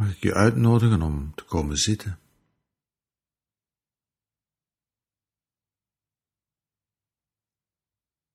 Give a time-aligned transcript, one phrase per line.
[0.00, 2.20] mag ik je uitnodigen om te komen zitten.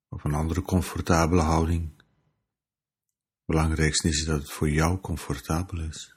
[0.09, 1.97] Of een andere comfortabele houding.
[1.97, 6.13] Het belangrijkste is dat het voor jou comfortabel is.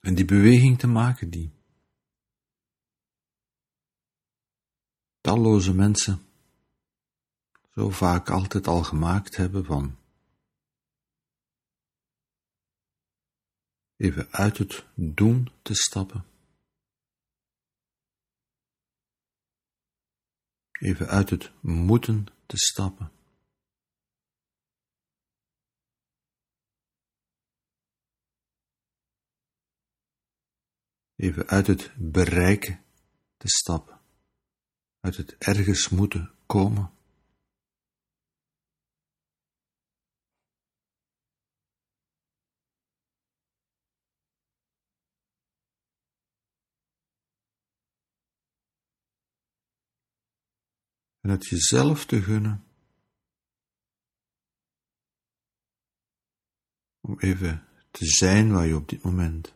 [0.00, 1.59] En die beweging te maken die
[5.30, 6.26] talloze mensen
[7.72, 9.98] zo vaak altijd al gemaakt hebben van
[13.96, 16.24] even uit het doen te stappen.
[20.70, 23.12] Even uit het moeten te stappen.
[31.16, 32.84] Even uit het bereiken
[33.36, 33.99] te stappen.
[35.00, 36.92] Uit het ergens moeten komen.
[51.20, 52.64] en het jezelf te gunnen
[57.00, 59.54] om even te zijn waar je op dit moment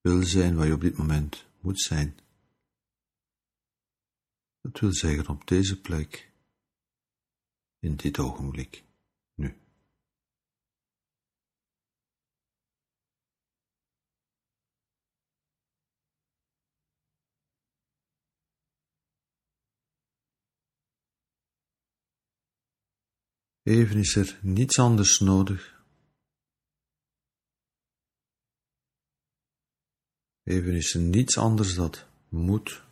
[0.00, 2.18] wil zijn, waar je op dit moment moet zijn.
[4.68, 6.32] Dat wil zeggen op deze plek,
[7.78, 8.84] in dit ogenblik,
[9.34, 9.60] nu.
[23.62, 25.84] Even is er niets anders nodig.
[30.42, 32.87] Even is er niets anders dat moet.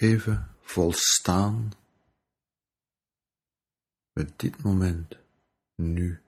[0.00, 1.72] Even volstaan
[4.12, 5.18] met dit moment,
[5.74, 6.20] nu.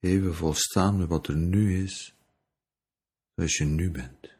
[0.00, 2.14] Even volstaan met wat er nu is,
[3.34, 4.35] zoals je nu bent.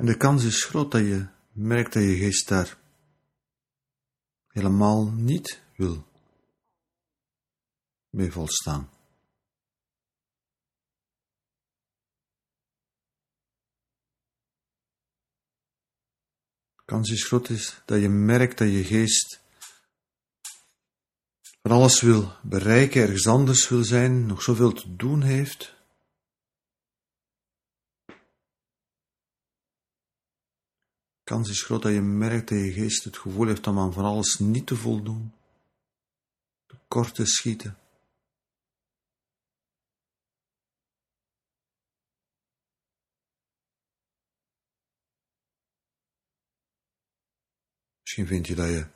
[0.00, 2.78] En de kans is groot dat je merkt dat je geest daar
[4.48, 6.06] helemaal niet wil
[8.10, 8.90] mee volstaan.
[16.76, 19.40] De kans is groot is dat je merkt dat je geest
[21.62, 25.79] van alles wil bereiken, ergens anders wil zijn, nog zoveel te doen heeft.
[31.30, 34.04] Kans is groot dat je merkt dat je geest het gevoel heeft om aan van
[34.04, 35.32] alles niet te voldoen,
[36.88, 37.78] kort te schieten.
[48.00, 48.86] Misschien vind je dat je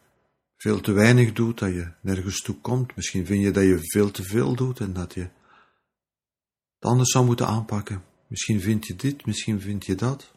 [0.57, 2.97] veel te weinig doet, dat je nergens toe komt.
[2.97, 7.25] Misschien vind je dat je veel te veel doet en dat je het anders zou
[7.25, 8.05] moeten aanpakken.
[8.27, 10.34] Misschien vind je dit, misschien vind je dat.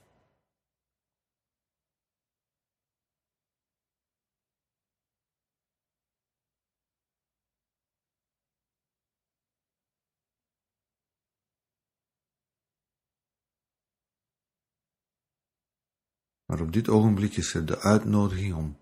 [16.58, 18.78] Maar op dit ogenblik is er de uitnodiging om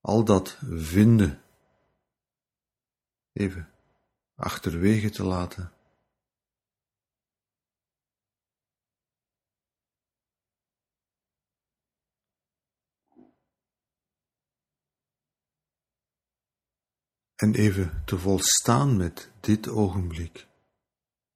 [0.00, 1.42] al dat vinden
[3.32, 3.70] even
[4.34, 5.72] achterwege te laten.
[17.34, 20.46] En even te volstaan met dit ogenblik,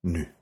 [0.00, 0.34] nu.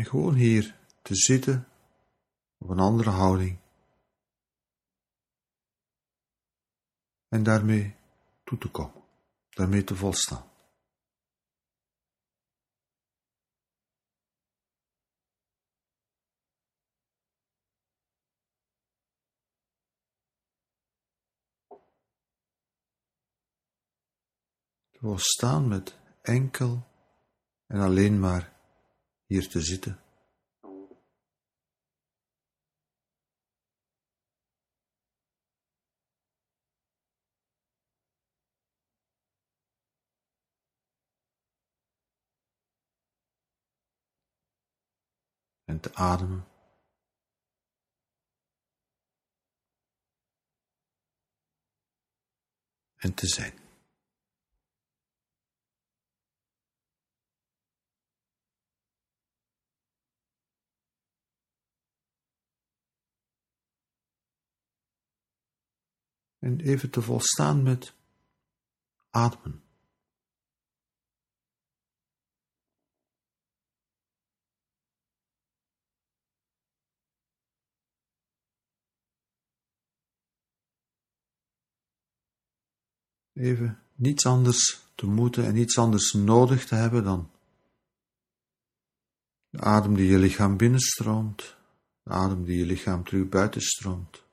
[0.00, 1.68] En gewoon hier te zitten
[2.58, 3.58] op een andere houding.
[7.28, 7.96] En daarmee
[8.44, 9.02] toe te komen,
[9.50, 10.50] daarmee te volstaan.
[24.90, 26.86] Te volstaan met enkel
[27.66, 28.59] en alleen maar
[29.30, 30.00] hier te zitten.
[45.64, 46.46] En te ademen.
[52.96, 53.59] En te zijn.
[66.40, 67.94] En even te volstaan met
[69.10, 69.62] ademen.
[83.32, 87.30] Even niets anders te moeten en niets anders nodig te hebben dan
[89.50, 91.56] de adem die je lichaam binnenstroomt,
[92.02, 94.29] de adem die je lichaam terug buitenstroomt.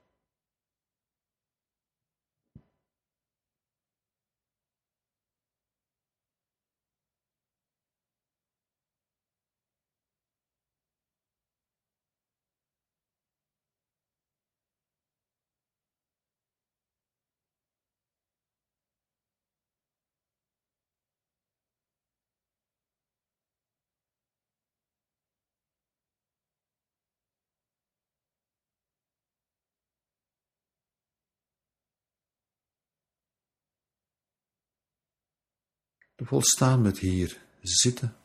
[36.25, 38.15] Volstaan met hier zitten.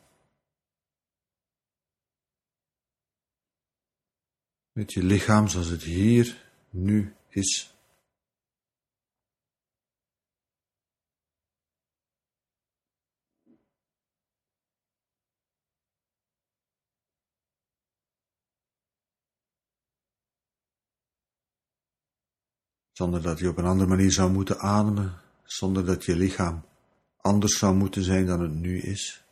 [4.71, 7.71] Met je lichaam zoals het hier nu is.
[22.91, 26.71] Zonder dat je op een andere manier zou moeten ademen, zonder dat je lichaam
[27.23, 29.22] anders zou moeten zijn dan het nu is?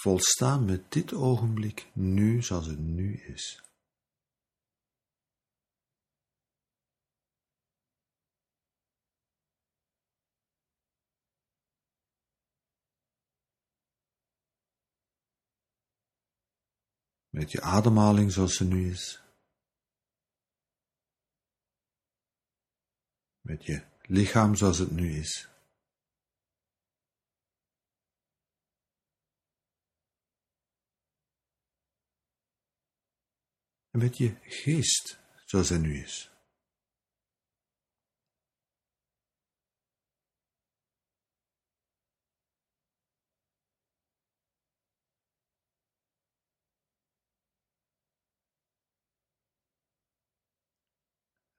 [0.00, 3.62] Volstaan met dit ogenblik nu zoals het nu is.
[17.28, 19.22] Met je ademhaling zoals ze nu is.
[23.40, 25.48] Met je lichaam zoals het nu is.
[33.90, 36.30] En met je geest zoals hij nu is.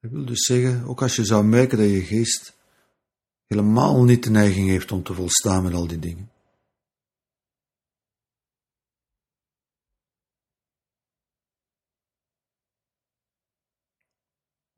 [0.00, 2.56] Dat wil dus zeggen, ook als je zou merken dat je geest
[3.46, 6.31] helemaal niet de neiging heeft om te volstaan met al die dingen,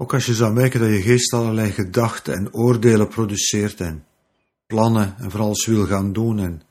[0.04, 4.06] Ook als je zou merken dat je geest allerlei gedachten en oordelen produceert en
[4.66, 6.62] plannen en vooral alles wil gaan doen en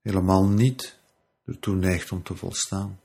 [0.00, 0.98] helemaal niet
[1.44, 3.00] ertoe neigt om te volstaan.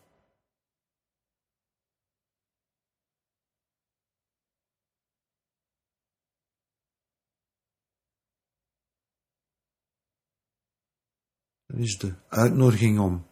[11.65, 13.27] Dan is de uitnodiging om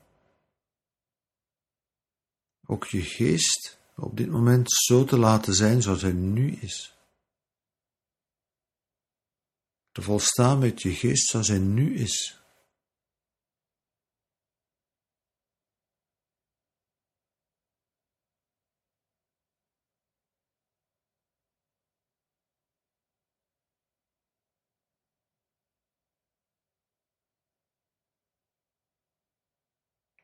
[2.65, 6.98] ook je geest op dit moment zo te laten zijn zoals hij nu is.
[9.91, 12.39] Te volstaan met je geest zoals hij nu is.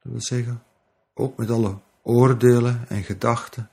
[0.01, 0.63] Dat wil zeggen,
[1.13, 3.70] ook met alle oordelen en gedachten.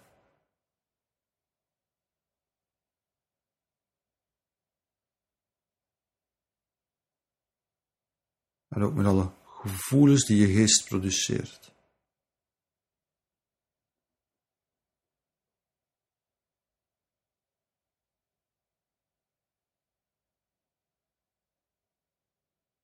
[8.68, 11.76] Maar ook met alle gevoelens die je geest produceert.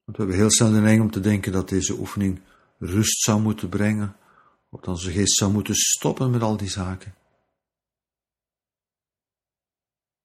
[0.05, 2.41] Want we hebben heel snel de neiging om te denken dat deze oefening
[2.79, 4.17] rust zou moeten brengen,
[4.81, 7.15] dat onze geest zou moeten stoppen met al die zaken.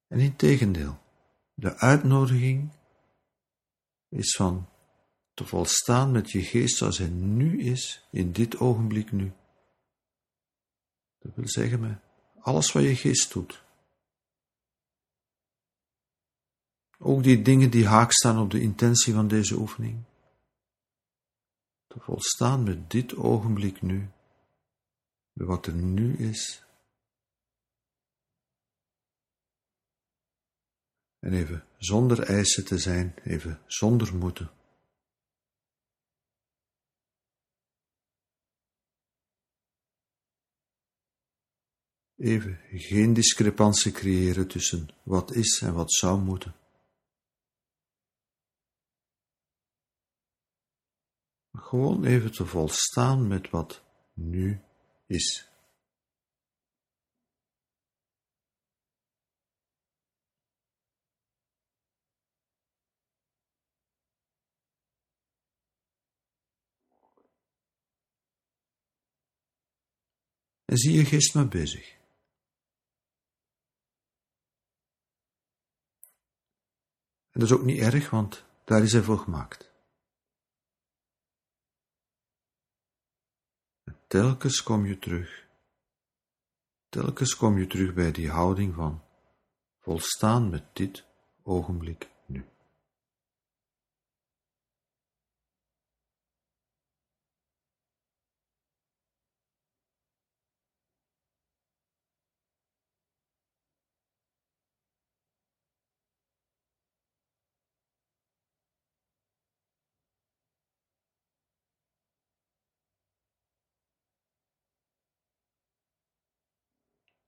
[0.07, 0.99] En in tegendeel,
[1.53, 2.71] de uitnodiging
[4.09, 4.69] is van
[5.33, 9.31] te volstaan met je geest zoals hij nu is, in dit ogenblik nu.
[11.19, 11.99] Dat wil zeggen, met
[12.39, 13.63] alles wat je geest doet.
[16.97, 20.03] Ook die dingen die haak staan op de intentie van deze oefening.
[21.87, 24.09] Te volstaan met dit ogenblik nu,
[25.45, 26.63] wat er nu is.
[31.19, 34.51] En even zonder eisen te zijn, even zonder moeten.
[42.15, 46.55] Even geen discrepantie creëren tussen wat is en wat zou moeten.
[51.51, 54.68] Gewoon even te volstaan met wat nu
[55.09, 55.47] is.
[70.65, 71.97] En zie je geest maar bezig.
[77.31, 79.68] En dat is ook niet erg, want daar is hij voor gemaakt.
[84.09, 85.47] Telkens kom je terug.
[86.89, 89.01] Telkens kom je terug bij die houding van
[89.79, 91.05] volstaan met dit
[91.43, 92.45] ogenblik nu.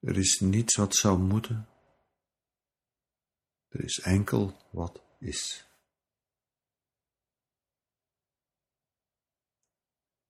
[0.02, 1.68] Er is niets wat zou moeten.
[3.68, 5.66] Er is enkel wat is.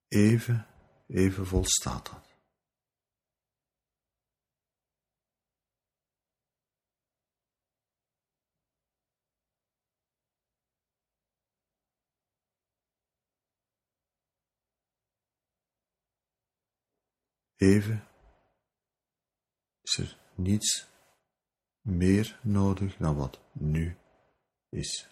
[0.08, 0.68] Even,
[1.08, 2.30] even volstaat dat.
[17.56, 18.11] Even
[20.36, 20.88] niets
[21.82, 23.98] meer nodig dan wat nu
[24.70, 25.10] is.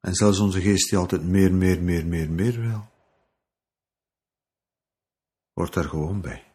[0.00, 2.88] En zelfs onze geest die altijd meer, meer, meer, meer, meer wil,
[5.52, 6.45] wordt daar gewoon bij.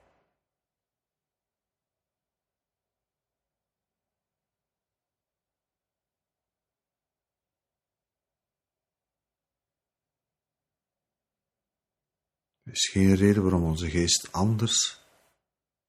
[12.72, 15.02] Is geen reden waarom onze geest anders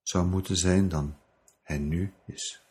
[0.02, 1.18] zou moeten zijn dan
[1.62, 2.62] hij nu is.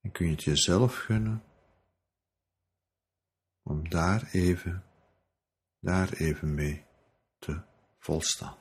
[0.00, 1.44] En kun je het jezelf gunnen
[3.62, 4.84] om daar even,
[5.78, 6.84] daar even mee
[7.38, 7.62] te
[7.98, 8.56] volstaan.